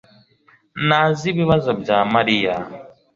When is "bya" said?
1.81-1.99